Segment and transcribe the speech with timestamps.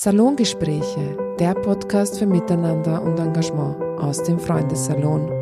[0.00, 5.37] Salongespräche, der Podcast für Miteinander und Engagement aus dem Freundessalon.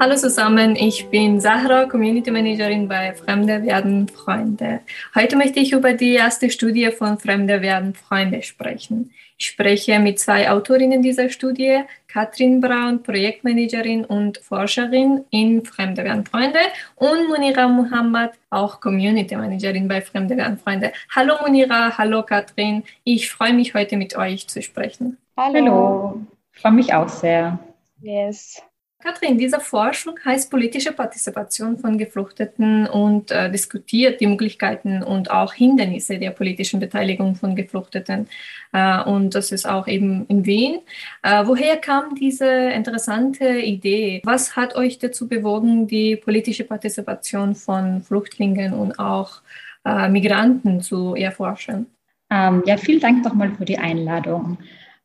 [0.00, 4.80] Hallo zusammen, ich bin Sahra, Community Managerin bei Fremde werden Freunde.
[5.14, 9.12] Heute möchte ich über die erste Studie von Fremde werden Freunde sprechen.
[9.38, 16.26] Ich spreche mit zwei Autorinnen dieser Studie, Katrin Braun, Projektmanagerin und Forscherin in Fremde werden
[16.26, 16.60] Freunde
[16.96, 20.92] und Munira Muhammad, auch Community Managerin bei Fremde werden Freunde.
[21.14, 25.18] Hallo Munira, hallo Katrin, ich freue mich heute mit euch zu sprechen.
[25.36, 26.20] Hallo, hallo.
[26.52, 27.58] freue mich auch sehr.
[28.00, 28.62] Yes.
[29.02, 35.52] Katrin, diese Forschung heißt politische Partizipation von Geflüchteten und äh, diskutiert die Möglichkeiten und auch
[35.54, 38.28] Hindernisse der politischen Beteiligung von Geflüchteten.
[38.72, 40.80] Äh, und das ist auch eben in Wien.
[41.22, 44.22] Äh, woher kam diese interessante Idee?
[44.24, 49.42] Was hat euch dazu bewogen, die politische Partizipation von Flüchtlingen und auch
[49.84, 51.86] äh, Migranten zu erforschen?
[52.30, 54.58] Ähm, ja, vielen Dank nochmal für die Einladung.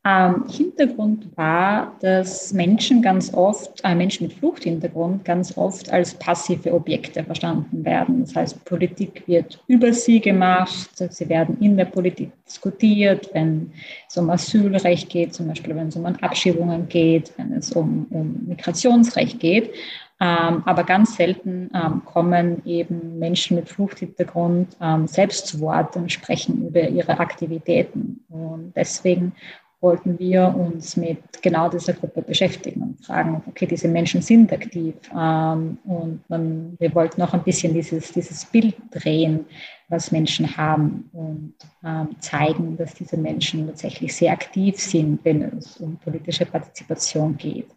[0.07, 6.73] Ähm, Hintergrund war, dass Menschen ganz oft, äh, Menschen mit Fluchthintergrund ganz oft als passive
[6.73, 8.21] Objekte verstanden werden.
[8.21, 13.73] Das heißt, Politik wird über sie gemacht, sie werden in der Politik diskutiert, wenn
[14.07, 18.45] es um Asylrecht geht, zum Beispiel wenn es um Abschiebungen geht, wenn es um, um
[18.47, 19.71] Migrationsrecht geht.
[20.19, 26.11] Ähm, aber ganz selten ähm, kommen eben Menschen mit Fluchthintergrund ähm, selbst zu Wort und
[26.11, 28.23] sprechen über ihre Aktivitäten.
[28.29, 29.33] Und deswegen
[29.79, 34.95] wollten wir uns mit genau dieser Gruppe beschäftigen und fragen, okay, diese Menschen sind aktiv
[35.15, 39.45] ähm, und man, wir wollten auch ein bisschen dieses, dieses Bild drehen,
[39.89, 41.53] was Menschen haben und
[41.83, 47.69] ähm, zeigen, dass diese Menschen tatsächlich sehr aktiv sind, wenn es um politische Partizipation geht.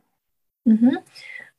[0.65, 0.99] Mhm.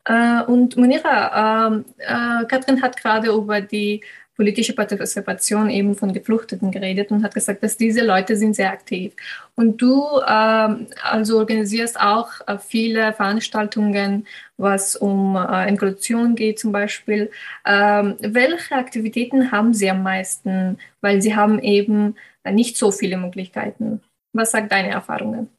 [0.05, 4.03] Äh, und Munira, äh, äh, Katrin hat gerade über die
[4.41, 9.13] politische Partizipation eben von Geflüchteten geredet und hat gesagt, dass diese Leute sind sehr aktiv.
[9.53, 14.25] Und du ähm, also organisierst auch äh, viele Veranstaltungen,
[14.57, 17.29] was um äh, Inklusion geht zum Beispiel.
[17.67, 20.79] Ähm, welche Aktivitäten haben sie am meisten?
[21.01, 24.01] Weil sie haben eben nicht so viele Möglichkeiten.
[24.33, 25.49] Was sagt deine Erfahrungen?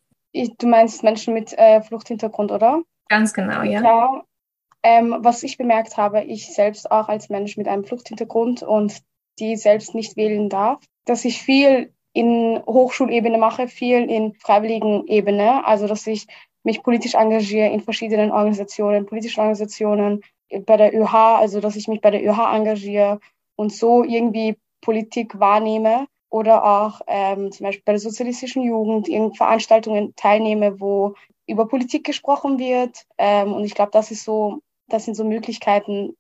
[0.59, 2.83] Du meinst Menschen mit äh, Fluchthintergrund, oder?
[3.09, 3.81] Ganz genau, ja.
[3.81, 4.25] Ja,
[4.83, 9.03] ähm, was ich bemerkt habe, ich selbst auch als Mensch mit einem Fluchthintergrund und
[9.39, 15.65] die selbst nicht wählen darf, dass ich viel in Hochschulebene mache, viel in freiwilligen Ebene,
[15.67, 16.27] also dass ich
[16.63, 20.23] mich politisch engagiere in verschiedenen Organisationen, politischen Organisationen,
[20.67, 23.21] bei der ÖH, also dass ich mich bei der ÖH engagiere
[23.57, 29.33] und so irgendwie Politik wahrnehme oder auch ähm, zum Beispiel bei der sozialistischen Jugend in
[29.35, 31.15] Veranstaltungen teilnehme, wo
[31.47, 33.07] über Politik gesprochen wird.
[33.19, 36.17] Ähm, und ich glaube, das ist so das sind so Möglichkeiten,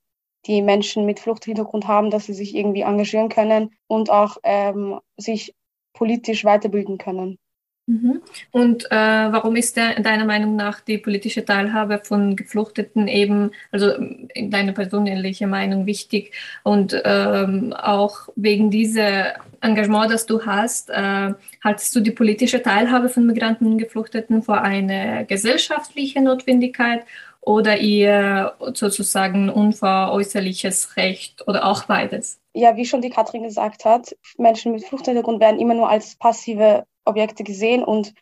[0.46, 5.54] die Menschen mit Fluchthintergrund haben, dass sie sich irgendwie engagieren können und auch ähm, sich
[5.92, 7.38] politisch weiterbilden können.
[7.86, 8.22] Mhm.
[8.52, 13.92] Und äh, warum ist der, deiner Meinung nach die politische Teilhabe von Geflüchteten eben, also
[14.36, 21.34] deine persönliche Meinung wichtig und ähm, auch wegen dieser Engagement, das du hast, äh,
[21.64, 27.04] haltest du die politische Teilhabe von Migranten und Geflüchteten vor eine gesellschaftliche Notwendigkeit
[27.42, 32.40] oder ihr sozusagen unveräußerliches Recht oder auch beides?
[32.54, 36.86] Ja, wie schon die Katrin gesagt hat, Menschen mit Fluchthintergrund werden immer nur als passive
[37.04, 38.14] Objekte gesehen und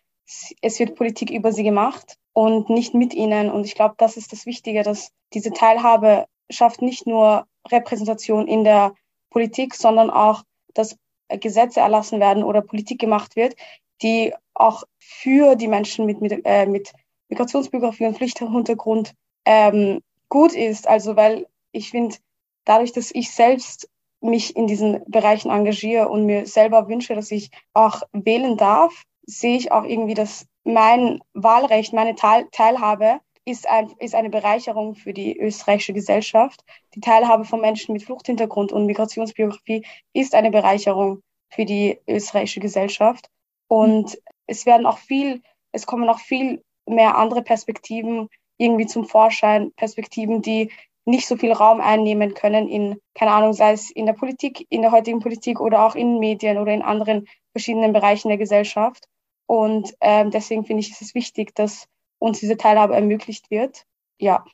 [0.62, 3.50] es wird Politik über sie gemacht und nicht mit ihnen.
[3.50, 8.64] Und ich glaube, das ist das Wichtige, dass diese Teilhabe schafft nicht nur Repräsentation in
[8.64, 8.94] der
[9.30, 10.42] Politik, sondern auch,
[10.74, 10.96] dass
[11.28, 13.54] Gesetze erlassen werden oder Politik gemacht wird,
[14.02, 16.92] die auch für die Menschen mit, mit, äh, mit
[17.30, 19.14] Migrationsbiografie und Flüchtlingshintergrund
[19.44, 20.86] ähm, gut ist.
[20.86, 22.16] Also weil ich finde,
[22.64, 23.88] dadurch, dass ich selbst
[24.20, 29.56] mich in diesen Bereichen engagiere und mir selber wünsche, dass ich auch wählen darf, sehe
[29.56, 35.14] ich auch irgendwie, dass mein Wahlrecht, meine Teil Teilhabe ist, ein, ist eine Bereicherung für
[35.14, 36.62] die österreichische Gesellschaft.
[36.94, 43.30] Die Teilhabe von Menschen mit Fluchthintergrund und Migrationsbiografie ist eine Bereicherung für die österreichische Gesellschaft.
[43.68, 49.72] Und es werden auch viel, es kommen auch viel mehr andere Perspektiven irgendwie zum Vorschein,
[49.72, 50.70] Perspektiven, die
[51.06, 54.82] nicht so viel Raum einnehmen können in, keine Ahnung, sei es in der Politik, in
[54.82, 59.06] der heutigen Politik oder auch in Medien oder in anderen verschiedenen Bereichen der Gesellschaft.
[59.46, 61.88] Und ähm, deswegen finde ich, ist es wichtig, dass
[62.18, 63.84] uns diese Teilhabe ermöglicht wird.
[64.18, 64.44] Ja.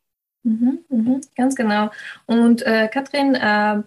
[0.44, 1.90] Mhm, mh, ganz genau.
[2.26, 3.82] Und äh, Katrin, äh,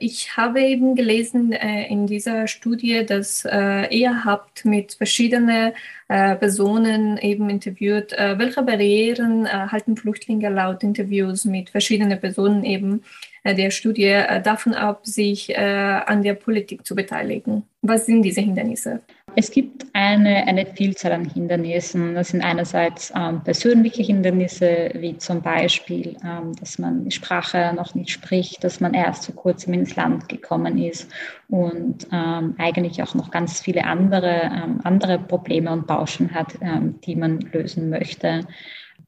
[0.00, 5.72] ich habe eben gelesen äh, in dieser Studie, dass äh, ihr habt mit verschiedenen
[6.08, 12.64] äh, Personen eben interviewt, äh, welche Barrieren äh, halten Flüchtlinge laut Interviews mit verschiedenen Personen
[12.64, 13.02] eben
[13.44, 17.64] äh, der Studie davon ab, sich an der Politik zu beteiligen.
[17.82, 19.00] Was sind diese Hindernisse?
[19.34, 22.14] Es gibt eine, eine Vielzahl an Hindernissen.
[22.14, 27.94] Das sind einerseits ähm, persönliche Hindernisse, wie zum Beispiel, ähm, dass man die Sprache noch
[27.94, 31.10] nicht spricht, dass man erst vor kurzem ins Land gekommen ist
[31.48, 37.00] und ähm, eigentlich auch noch ganz viele andere, ähm, andere Probleme und Bauschen hat, ähm,
[37.00, 38.46] die man lösen möchte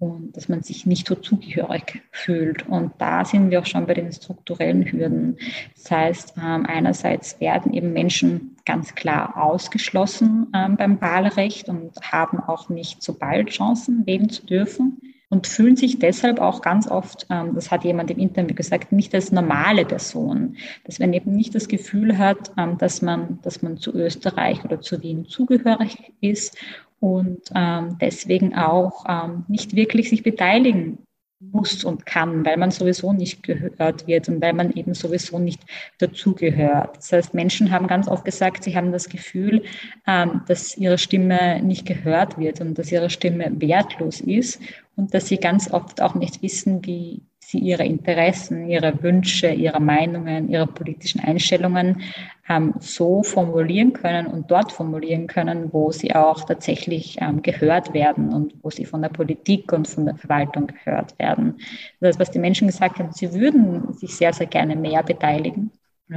[0.05, 2.69] und dass man sich nicht so zugehörig fühlt.
[2.69, 5.39] Und da sind wir auch schon bei den strukturellen Hürden.
[5.75, 12.41] Das heißt, ähm, einerseits werden eben Menschen ganz klar ausgeschlossen ähm, beim Wahlrecht und haben
[12.41, 17.27] auch nicht so bald Chancen, wählen zu dürfen und fühlen sich deshalb auch ganz oft,
[17.31, 20.57] ähm, das hat jemand im Interview gesagt, nicht als normale Person.
[20.85, 25.03] Dass man eben nicht das Gefühl hat, dass man, dass man zu Österreich oder zu
[25.03, 26.57] Wien zugehörig ist
[27.05, 31.01] und ähm, deswegen auch ähm, nicht wirklich sich beteiligen
[31.39, 35.61] muss und kann, weil man sowieso nicht gehört wird und weil man eben sowieso nicht
[35.99, 36.97] dazugehört.
[36.97, 39.65] Das heißt, Menschen haben ganz oft gesagt, sie haben das Gefühl,
[40.07, 44.63] ähm, dass ihre Stimme nicht gehört wird und dass ihre Stimme wertlos ist
[44.97, 47.21] und dass sie ganz oft auch nicht wissen, wie
[47.55, 52.03] sie ihre Interessen, ihre Wünsche, ihre Meinungen, ihre politischen Einstellungen
[52.49, 58.33] ähm, so formulieren können und dort formulieren können, wo sie auch tatsächlich ähm, gehört werden
[58.33, 61.55] und wo sie von der Politik und von der Verwaltung gehört werden.
[62.01, 65.71] Das was die Menschen gesagt haben, sie würden sich sehr, sehr gerne mehr beteiligen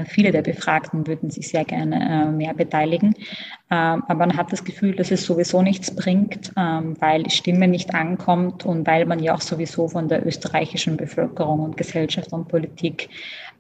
[0.06, 3.16] viele der Befragten würden sich sehr gerne äh, mehr beteiligen.
[3.72, 7.68] Ähm, aber man hat das Gefühl, dass es sowieso nichts bringt, ähm, weil die Stimme
[7.68, 12.48] nicht ankommt und weil man ja auch sowieso von der österreichischen Bevölkerung und Gesellschaft und
[12.48, 13.10] Politik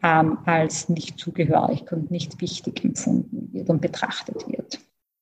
[0.03, 4.79] ähm, als nicht zugehörig und nicht wichtig empfunden wird und betrachtet wird.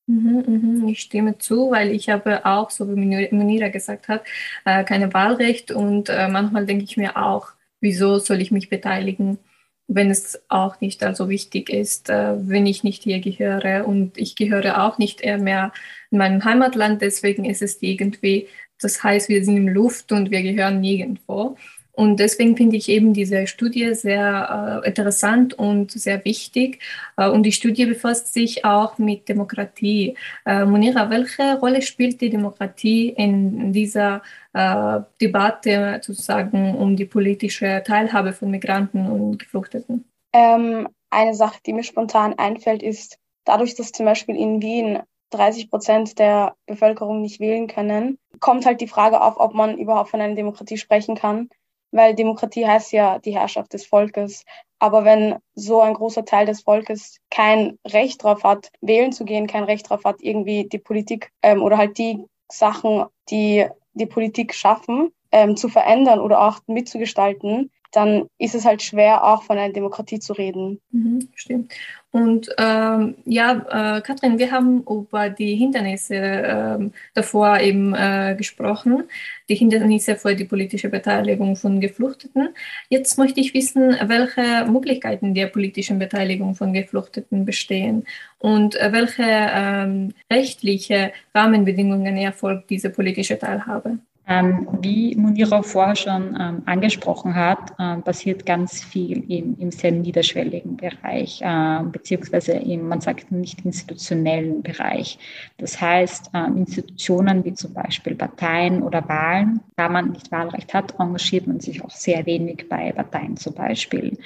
[0.08, 4.24] Mhm, mhm, ich stimme zu, weil ich habe auch, so wie Munira gesagt hat,
[4.64, 7.50] äh, keine Wahlrecht und äh, manchmal denke ich mir auch,
[7.80, 9.40] wieso soll ich mich beteiligen?
[9.88, 13.88] Wenn es auch nicht also wichtig ist, äh, wenn ich nicht hier gehöre.
[13.88, 15.72] Und ich gehöre auch nicht mehr
[16.12, 18.48] in meinem Heimatland, deswegen ist es irgendwie,
[18.80, 21.58] das heißt, wir sind in Luft und wir gehören nirgendwo.
[21.96, 26.82] Und deswegen finde ich eben diese Studie sehr äh, interessant und sehr wichtig.
[27.16, 30.18] Äh, und die Studie befasst sich auch mit Demokratie.
[30.46, 34.22] Äh, Munira, welche Rolle spielt die Demokratie in dieser
[34.54, 40.04] äh, Debatte sozusagen um die politische Teilhabe von Migranten und Geflüchteten?
[40.34, 45.00] Ähm, eine Sache, die mir spontan einfällt, ist dadurch, dass zum Beispiel in Wien
[45.30, 50.10] 30 Prozent der Bevölkerung nicht wählen können, kommt halt die Frage auf, ob man überhaupt
[50.10, 51.50] von einer Demokratie sprechen kann
[51.96, 54.44] weil Demokratie heißt ja die Herrschaft des Volkes.
[54.80, 59.48] Aber wenn so ein großer Teil des Volkes kein Recht darauf hat, wählen zu gehen,
[59.48, 64.54] kein Recht darauf hat, irgendwie die Politik ähm, oder halt die Sachen, die die Politik
[64.54, 69.74] schaffen, ähm, zu verändern oder auch mitzugestalten, dann ist es halt schwer, auch von einer
[69.74, 70.82] Demokratie zu reden.
[70.92, 71.74] Mhm, stimmt.
[72.12, 79.04] Und ähm, ja, äh, Katrin, wir haben über die Hindernisse äh, davor eben äh, gesprochen,
[79.50, 82.50] die Hindernisse für die politische Beteiligung von Geflüchteten.
[82.90, 88.06] Jetzt möchte ich wissen, welche Möglichkeiten der politischen Beteiligung von Geflüchteten bestehen
[88.40, 94.00] und äh, welche ähm, rechtliche Rahmenbedingungen erfolgt diese politische Teilhabe.
[94.28, 99.92] Ähm, wie Munira vorher schon ähm, angesprochen hat, ähm, passiert ganz viel im, im sehr
[99.92, 105.20] niederschwelligen Bereich, äh, beziehungsweise im, man sagt nicht institutionellen Bereich.
[105.58, 110.96] Das heißt, ähm, Institutionen wie zum Beispiel Parteien oder Wahlen, da man nicht Wahlrecht hat,
[111.00, 114.18] engagiert man sich auch sehr wenig bei Parteien zum Beispiel.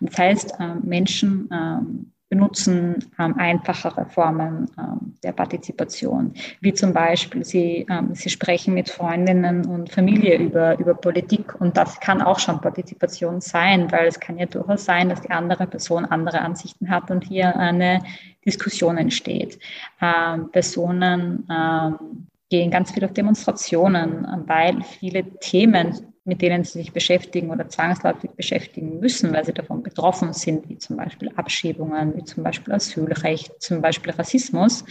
[0.00, 7.44] Das heißt, äh, Menschen ähm, benutzen ähm, einfachere Formen ähm, der Partizipation, wie zum Beispiel
[7.44, 12.38] sie, ähm, sie sprechen mit Freundinnen und Familie über, über Politik und das kann auch
[12.38, 16.90] schon Partizipation sein, weil es kann ja durchaus sein, dass die andere Person andere Ansichten
[16.90, 18.02] hat und hier eine
[18.44, 19.58] Diskussion entsteht.
[20.02, 26.92] Ähm, Personen ähm, gehen ganz viel auf Demonstrationen, weil viele Themen mit denen sie sich
[26.92, 32.24] beschäftigen oder zwangsläufig beschäftigen müssen, weil sie davon betroffen sind, wie zum Beispiel Abschiebungen, wie
[32.24, 34.84] zum Beispiel Asylrecht, zum Beispiel Rassismus,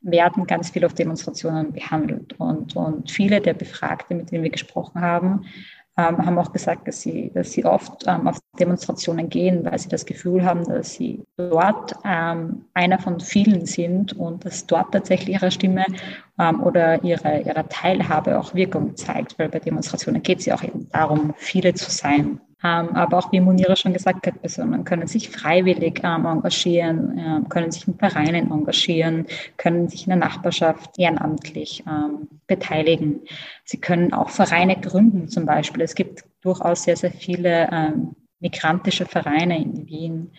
[0.00, 2.38] werden ganz viel auf Demonstrationen behandelt.
[2.38, 5.46] Und, und viele der Befragten, mit denen wir gesprochen haben,
[6.02, 10.06] haben auch gesagt, dass sie, dass sie oft ähm, auf Demonstrationen gehen, weil sie das
[10.06, 15.50] Gefühl haben, dass sie dort ähm, einer von vielen sind und dass dort tatsächlich ihre
[15.50, 15.84] Stimme
[16.38, 20.62] ähm, oder ihre, ihre Teilhabe auch Wirkung zeigt, weil bei Demonstrationen geht es ja auch
[20.62, 22.40] eben darum, viele zu sein.
[22.64, 27.48] Ähm, aber auch wie Munira schon gesagt hat, Personen können sich freiwillig ähm, engagieren, ähm,
[27.48, 31.84] können sich in Vereinen engagieren, können sich in der Nachbarschaft ehrenamtlich
[32.46, 33.20] beteiligen.
[33.64, 35.82] Sie können auch Vereine gründen zum Beispiel.
[35.82, 37.92] Es gibt durchaus sehr, sehr viele
[38.40, 40.30] migrantische Vereine in Wien,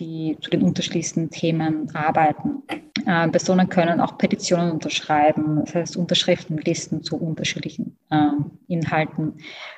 [0.00, 2.62] die zu den unterschiedlichsten Themen arbeiten.
[3.06, 8.30] Äh, Personen können auch Petitionen unterschreiben, das heißt Unterschriftenlisten zu unterschiedlichen äh,
[8.68, 9.34] Inhalten.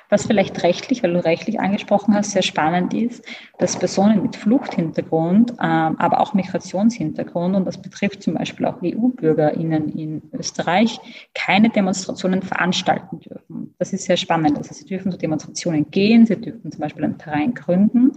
[0.09, 3.25] Was vielleicht rechtlich, weil du rechtlich angesprochen hast, sehr spannend ist,
[3.57, 9.89] dass Personen mit Fluchthintergrund, äh, aber auch Migrationshintergrund, und das betrifft zum Beispiel auch EU-BürgerInnen
[9.89, 10.99] in Österreich,
[11.33, 13.73] keine Demonstrationen veranstalten dürfen.
[13.79, 14.57] Das ist sehr spannend.
[14.57, 18.11] Also sie dürfen zu Demonstrationen gehen, sie dürfen zum Beispiel ein Terrain gründen,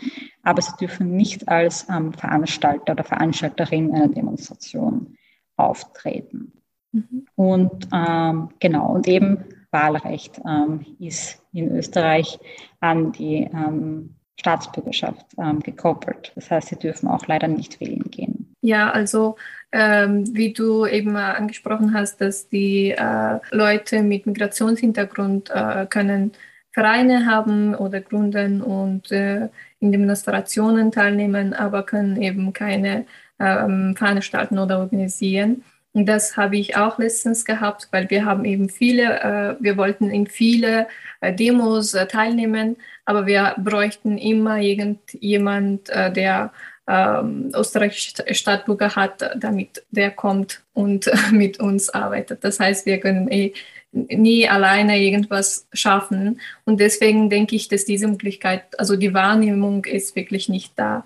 [0.46, 5.16] aber sie dürfen nicht als ähm, Veranstalter oder Veranstalterin einer Demonstration
[5.56, 6.52] auftreten.
[6.92, 7.26] Mhm.
[7.34, 9.38] Und ähm, genau, und eben
[9.72, 12.38] Wahlrecht ähm, ist in Österreich
[12.78, 16.30] an die ähm, Staatsbürgerschaft ähm, gekoppelt.
[16.36, 18.54] Das heißt, sie dürfen auch leider nicht wählen gehen.
[18.60, 19.36] Ja, also
[19.72, 26.32] ähm, wie du eben angesprochen hast, dass die äh, Leute mit Migrationshintergrund äh, können
[26.76, 29.48] Vereine haben oder gründen und äh,
[29.80, 33.06] in Demonstrationen teilnehmen, aber können eben keine
[33.40, 35.64] ähm, veranstalten oder organisieren.
[35.94, 40.10] Und das habe ich auch letztens gehabt, weil wir haben eben viele, äh, wir wollten
[40.10, 40.86] in viele
[41.22, 46.52] äh, Demos äh, teilnehmen, aber wir bräuchten immer irgendjemand, äh, der
[46.86, 52.44] ähm, österreichische Staatsbürger hat, damit der kommt und mit uns arbeitet.
[52.44, 53.54] Das heißt, wir können eh
[54.08, 56.40] nie alleine irgendwas schaffen.
[56.64, 61.04] Und deswegen denke ich, dass diese Möglichkeit, also die Wahrnehmung ist wirklich nicht da.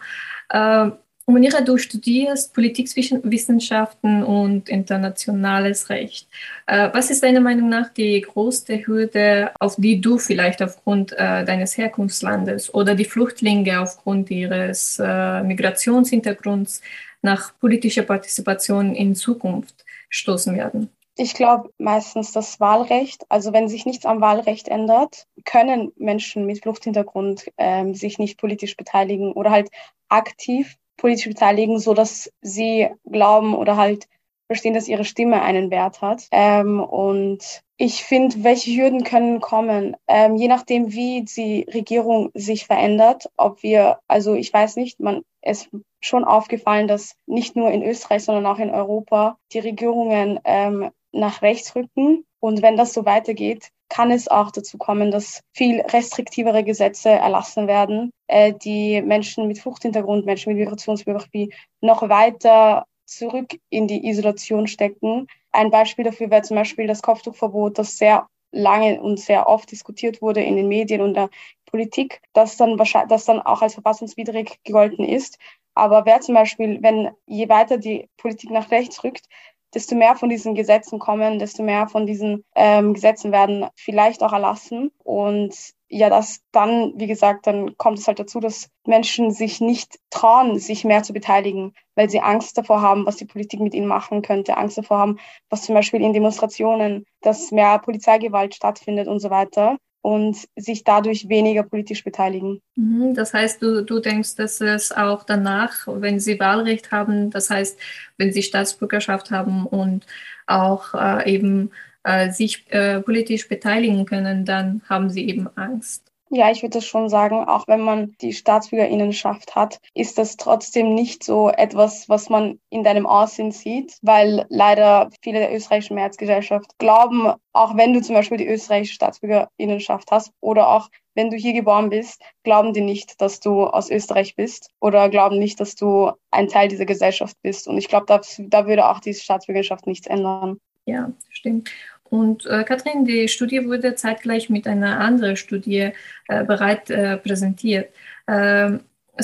[0.50, 0.90] Äh,
[1.30, 6.28] Monira, du studierst Politikwissenschaften und internationales Recht.
[6.66, 11.44] Äh, was ist deiner Meinung nach die größte Hürde, auf die du vielleicht aufgrund äh,
[11.44, 16.82] deines Herkunftslandes oder die Flüchtlinge aufgrund ihres äh, Migrationshintergrunds
[17.22, 20.90] nach politischer Partizipation in Zukunft stoßen werden?
[21.20, 23.26] Ich glaube meistens das Wahlrecht.
[23.28, 28.74] Also wenn sich nichts am Wahlrecht ändert, können Menschen mit Fluchthintergrund ähm, sich nicht politisch
[28.74, 29.68] beteiligen oder halt
[30.08, 34.08] aktiv politisch beteiligen, so dass sie glauben oder halt
[34.46, 36.26] verstehen, dass ihre Stimme einen Wert hat.
[36.30, 42.64] Ähm, und ich finde, welche Hürden können kommen, ähm, je nachdem, wie die Regierung sich
[42.64, 45.68] verändert, ob wir, also ich weiß nicht, man ist
[46.00, 51.42] schon aufgefallen, dass nicht nur in Österreich, sondern auch in Europa die Regierungen ähm, nach
[51.42, 52.24] rechts rücken.
[52.40, 57.66] Und wenn das so weitergeht, kann es auch dazu kommen, dass viel restriktivere Gesetze erlassen
[57.66, 64.68] werden, äh, die Menschen mit Fluchthintergrund, Menschen mit Migrationsbiografie noch weiter zurück in die Isolation
[64.68, 65.26] stecken.
[65.50, 70.22] Ein Beispiel dafür wäre zum Beispiel das Kopftuchverbot, das sehr lange und sehr oft diskutiert
[70.22, 71.30] wurde in den Medien und der
[71.66, 75.38] Politik, das dann wahrscheinlich, das dann auch als verfassungswidrig gegolten ist.
[75.74, 79.26] Aber wer zum Beispiel, wenn je weiter die Politik nach rechts rückt,
[79.74, 84.32] desto mehr von diesen Gesetzen kommen, desto mehr von diesen ähm, Gesetzen werden vielleicht auch
[84.32, 84.90] erlassen.
[85.04, 85.54] Und
[85.88, 90.58] ja, das dann, wie gesagt, dann kommt es halt dazu, dass Menschen sich nicht trauen,
[90.58, 94.22] sich mehr zu beteiligen, weil sie Angst davor haben, was die Politik mit ihnen machen
[94.22, 99.30] könnte, Angst davor haben, was zum Beispiel in Demonstrationen, dass mehr Polizeigewalt stattfindet und so
[99.30, 102.60] weiter und sich dadurch weniger politisch beteiligen.
[102.76, 107.50] Mhm, das heißt, du, du denkst, dass es auch danach, wenn sie Wahlrecht haben, das
[107.50, 107.78] heißt,
[108.16, 110.06] wenn sie Staatsbürgerschaft haben und
[110.46, 111.70] auch äh, eben
[112.02, 116.09] äh, sich äh, politisch beteiligen können, dann haben sie eben Angst.
[116.32, 121.24] Ja, ich würde schon sagen, auch wenn man die Staatsbürgerinnenschaft hat, ist das trotzdem nicht
[121.24, 127.32] so etwas, was man in deinem Aussehen sieht, weil leider viele der österreichischen Mehrheitsgesellschaft glauben,
[127.52, 131.90] auch wenn du zum Beispiel die österreichische Staatsbürgerinnenschaft hast oder auch wenn du hier geboren
[131.90, 136.46] bist, glauben die nicht, dass du aus Österreich bist oder glauben nicht, dass du ein
[136.46, 137.66] Teil dieser Gesellschaft bist.
[137.66, 140.60] Und ich glaube, da, da würde auch diese Staatsbürgerschaft nichts ändern.
[140.86, 141.70] Ja, stimmt.
[142.10, 145.92] Und äh, Kathrin, die Studie wurde zeitgleich mit einer anderen Studie
[146.28, 147.90] äh, bereit äh, präsentiert.
[148.26, 148.80] Ähm,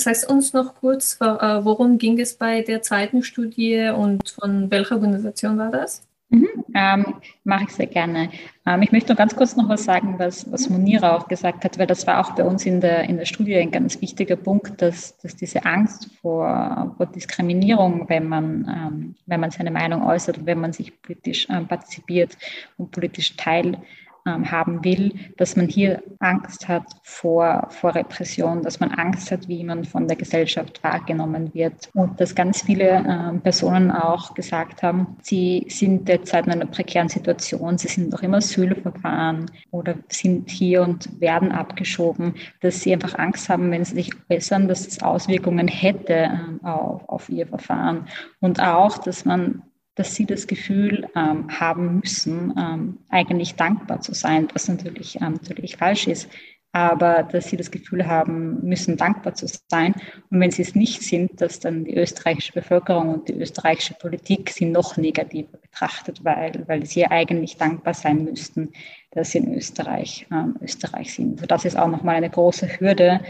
[0.06, 4.96] heißt uns noch kurz, äh, worum ging es bei der zweiten Studie und von welcher
[4.96, 6.06] Organisation war das?
[6.28, 7.14] Mhm, ähm,
[7.45, 8.30] Mache ich sehr gerne.
[8.66, 11.78] Ähm, ich möchte noch ganz kurz noch was sagen, was, was Monira auch gesagt hat,
[11.78, 14.83] weil das war auch bei uns in der, in der Studie ein ganz wichtiger Punkt,
[14.83, 20.38] dass, dass diese Angst vor, vor Diskriminierung, wenn man, ähm, wenn man seine Meinung äußert
[20.38, 22.37] und wenn man sich politisch ähm, partizipiert
[22.76, 23.78] und politisch teil
[24.26, 29.62] haben will, dass man hier Angst hat vor, vor Repression, dass man Angst hat, wie
[29.64, 31.88] man von der Gesellschaft wahrgenommen wird.
[31.95, 37.09] Und dass ganz viele ähm, Personen auch gesagt haben, sie sind derzeit in einer prekären
[37.09, 43.18] Situation, sie sind noch im Asylverfahren oder sind hier und werden abgeschoben, dass sie einfach
[43.18, 48.06] Angst haben, wenn sie sich äußern, dass es Auswirkungen hätte ähm, auf, auf ihr Verfahren.
[48.40, 49.62] Und auch, dass man
[49.96, 55.32] dass sie das Gefühl ähm, haben müssen, ähm, eigentlich dankbar zu sein, was natürlich, ähm,
[55.42, 56.28] natürlich falsch ist.
[56.76, 59.94] aber dass sie das Gefühl haben müssen, dankbar zu sein.
[60.30, 64.50] Und wenn sie es nicht sind, dass dann die österreichische Bevölkerung und die österreichische Politik
[64.50, 68.72] sie noch negativer betrachtet, weil, weil sie eigentlich dankbar sein müssten,
[69.10, 71.38] dass sie in Österreich, ähm, Österreich sind.
[71.38, 73.22] Also das ist auch nochmal eine große Hürde,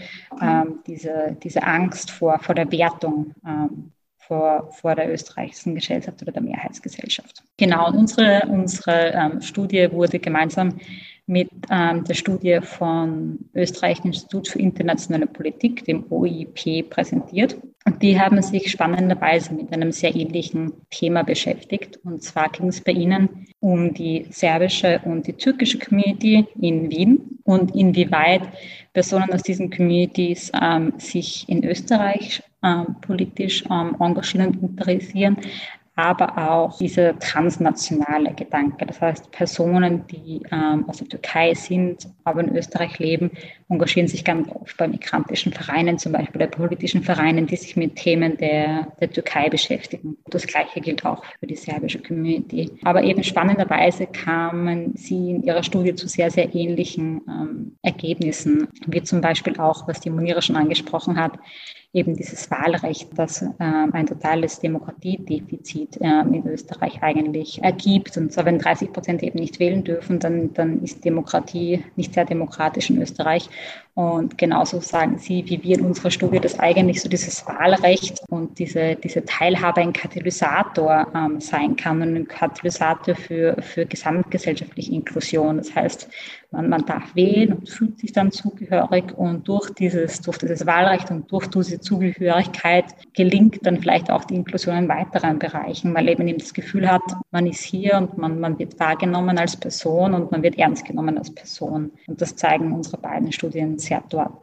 [0.43, 3.93] ähm, diese, diese Angst vor, vor der Wertung ähm,
[4.27, 7.43] vor, vor der österreichischen Gesellschaft oder der Mehrheitsgesellschaft.
[7.57, 10.79] Genau, und unsere, unsere ähm, Studie wurde gemeinsam
[11.27, 17.57] mit ähm, der Studie von Österreichischen Institut für internationale Politik, dem OIP, präsentiert.
[17.85, 21.99] Und die haben sich spannenderweise mit einem sehr ähnlichen Thema beschäftigt.
[22.05, 27.26] Und zwar ging es bei ihnen um die serbische und die türkische Community in Wien
[27.47, 28.43] und inwieweit
[28.93, 35.39] Personen aus diesen Communities ähm, sich in Österreich ähm, politisch ähm, engagieren und interessieren,
[35.97, 38.85] aber auch dieser transnationale Gedanke.
[38.85, 43.31] Das heißt, Personen, die ähm, aus der Türkei sind, aber in Österreich leben,
[43.71, 47.97] engagieren sich ganz oft bei migrantischen Vereinen, zum Beispiel bei politischen Vereinen, die sich mit
[47.97, 50.19] Themen der, der Türkei beschäftigen.
[50.27, 52.71] Das Gleiche gilt auch für die serbische Community.
[52.85, 59.03] Aber eben spannenderweise kamen sie in ihrer Studie zu sehr, sehr ähnlichen ähm, Ergebnissen, wie
[59.03, 61.39] zum Beispiel auch, was die Monira schon angesprochen hat,
[61.97, 68.17] eben dieses Wahlrecht, das äh, ein totales Demokratiedefizit äh, in Österreich eigentlich ergibt.
[68.19, 72.27] Und zwar, wenn 30 Prozent eben nicht wählen dürfen, dann, dann ist Demokratie nicht sehr
[72.27, 73.49] demokratisch in Österreich.
[73.95, 78.59] Und genauso sagen Sie, wie wir in unserer Studie, dass eigentlich so dieses Wahlrecht und
[78.59, 85.57] diese, diese Teilhabe ein Katalysator ähm, sein kann und ein Katalysator für, für gesamtgesellschaftliche Inklusion.
[85.57, 86.11] Das heißt,
[86.57, 91.11] man, man darf wählen und fühlt sich dann zugehörig und durch dieses, durch dieses Wahlrecht
[91.11, 96.27] und durch diese Zugehörigkeit gelingt dann vielleicht auch die Inklusion in weiteren Bereichen, weil eben
[96.27, 100.33] eben das Gefühl hat, man ist hier und man, man wird wahrgenommen als Person und
[100.33, 101.93] man wird ernst genommen als Person.
[102.07, 104.03] Und das zeigen unsere beiden Studien sehr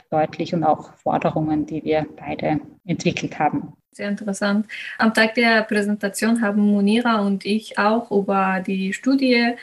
[0.10, 3.74] deutlich und auch Forderungen, die wir beide entwickelt haben.
[3.92, 4.68] Sehr interessant.
[4.98, 9.54] Am Tag der Präsentation haben Munira und ich auch über die Studie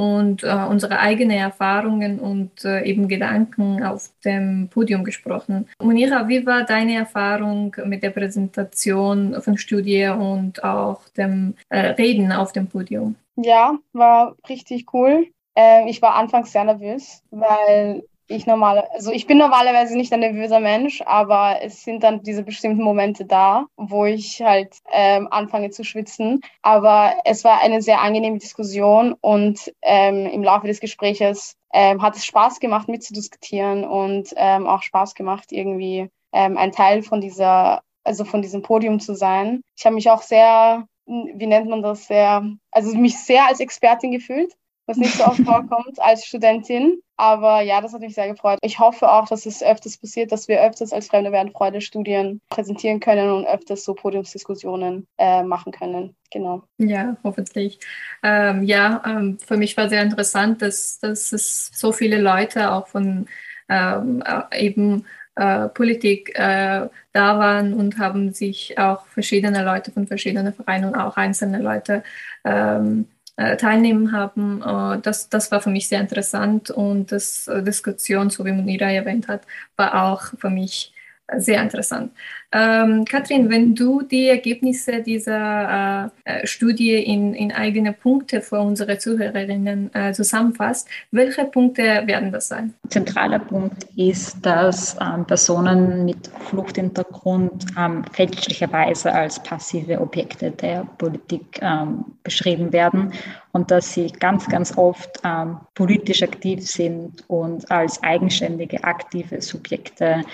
[0.00, 5.68] und äh, unsere eigenen Erfahrungen und äh, eben Gedanken auf dem Podium gesprochen.
[5.82, 12.32] Munira, wie war deine Erfahrung mit der Präsentation von Studie und auch dem äh, Reden
[12.32, 13.16] auf dem Podium?
[13.36, 15.26] Ja, war richtig cool.
[15.54, 20.20] Ähm, ich war anfangs sehr nervös, weil ich normale, also ich bin normalerweise nicht ein
[20.20, 25.70] nervöser Mensch, aber es sind dann diese bestimmten Momente da, wo ich halt ähm, anfange
[25.70, 26.40] zu schwitzen.
[26.62, 32.16] Aber es war eine sehr angenehme Diskussion und ähm, im Laufe des Gespräches ähm, hat
[32.16, 37.82] es Spaß gemacht, mitzudiskutieren und ähm, auch Spaß gemacht, irgendwie ähm, ein Teil von dieser,
[38.04, 39.62] also von diesem Podium zu sein.
[39.76, 44.12] Ich habe mich auch sehr, wie nennt man das, sehr, also mich sehr als Expertin
[44.12, 44.54] gefühlt
[44.90, 47.00] was nicht so oft vorkommt als Studentin.
[47.16, 48.58] Aber ja, das hat mich sehr gefreut.
[48.62, 52.40] Ich hoffe auch, dass es öfters passiert, dass wir öfters als Fremde werden Freude Studien
[52.48, 56.16] präsentieren können und öfters so Podiumsdiskussionen äh, machen können.
[56.32, 56.62] Genau.
[56.78, 57.78] Ja, hoffentlich.
[58.22, 62.86] Ähm, ja, ähm, für mich war sehr interessant, dass, dass es so viele Leute auch
[62.88, 63.26] von
[63.68, 65.04] ähm, äh, eben
[65.36, 70.94] äh, Politik äh, da waren und haben sich auch verschiedene Leute von verschiedenen Vereinen und
[70.94, 72.02] auch einzelne Leute
[72.44, 73.19] ähm, äh,
[73.56, 74.62] teilnehmen haben.
[74.62, 78.90] Äh, das, das war für mich sehr interessant und das äh, Diskussion, so wie Munira
[78.90, 79.42] erwähnt hat,
[79.76, 80.92] war auch für mich
[81.38, 82.12] sehr interessant.
[82.52, 88.98] Ähm, Katrin, wenn du die Ergebnisse dieser äh, Studie in, in eigene Punkte für unsere
[88.98, 92.74] Zuhörerinnen äh, zusammenfasst, welche Punkte werden das sein?
[92.88, 101.60] Zentraler Punkt ist, dass ähm, Personen mit Fluchthintergrund ähm, fälschlicherweise als passive Objekte der Politik
[101.62, 103.12] ähm, beschrieben werden
[103.52, 110.24] und dass sie ganz, ganz oft ähm, politisch aktiv sind und als eigenständige, aktive Subjekte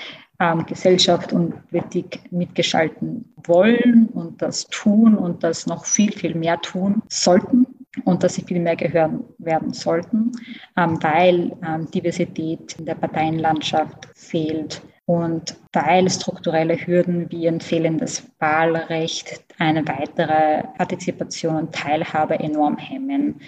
[0.67, 7.03] Gesellschaft und Politik mitgestalten wollen und das tun und das noch viel, viel mehr tun
[7.09, 7.67] sollten
[8.05, 10.33] und dass sie viel mehr gehören werden sollten,
[10.77, 18.29] ähm, weil ähm, Diversität in der Parteienlandschaft fehlt und weil strukturelle Hürden wie ein fehlendes
[18.41, 23.41] Wahlrecht eine weitere Partizipation und Teilhabe enorm hemmen.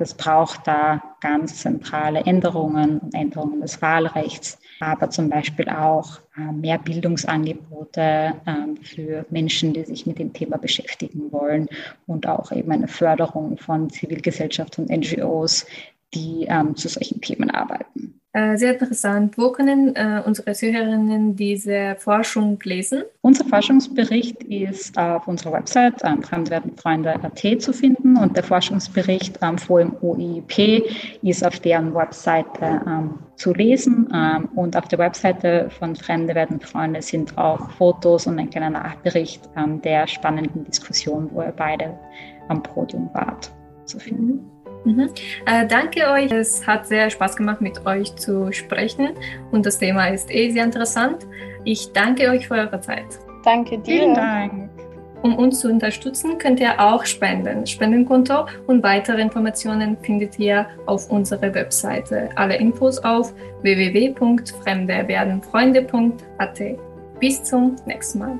[0.00, 6.52] Es braucht da ganz zentrale Änderungen und Änderungen des Wahlrechts, aber zum Beispiel auch äh,
[6.52, 11.68] mehr Bildungsangebote ähm, für Menschen, die sich mit dem Thema beschäftigen wollen
[12.08, 15.66] und auch eben eine Förderung von Zivilgesellschaft und NGOs,
[16.14, 18.20] die ähm, zu solchen Themen arbeiten.
[18.36, 19.38] Äh, sehr interessant.
[19.38, 23.04] Wo können äh, unsere Zuhörerinnen diese Forschung lesen?
[23.22, 29.78] Unser Forschungsbericht ist auf unserer Website ähm, fremdwerdenfreunde.at zu finden und der Forschungsbericht ähm, vor
[29.78, 30.84] dem OIP
[31.22, 34.06] ist auf deren Webseite ähm, zu lesen.
[34.14, 38.68] Ähm, und auf der Webseite von Fremde werden Freunde sind auch Fotos und ein kleiner
[38.68, 41.98] Nachbericht ähm, der spannenden Diskussion, wo ihr beide
[42.48, 43.50] am Podium wart,
[43.86, 44.55] zu finden.
[44.86, 45.10] Mhm.
[45.46, 46.30] Äh, danke euch.
[46.30, 49.10] Es hat sehr Spaß gemacht, mit euch zu sprechen.
[49.50, 51.26] Und das Thema ist eh sehr interessant.
[51.64, 53.18] Ich danke euch für eure Zeit.
[53.44, 54.00] Danke dir.
[54.00, 54.70] Vielen Dank.
[55.22, 57.66] Um uns zu unterstützen, könnt ihr auch spenden.
[57.66, 62.30] Spendenkonto und weitere Informationen findet ihr auf unserer Webseite.
[62.36, 66.62] Alle Infos auf www.fremdewerdenfreunde.at.
[67.18, 68.38] Bis zum nächsten Mal.